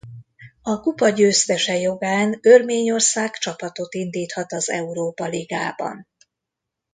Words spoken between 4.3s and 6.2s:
az Európa ligában.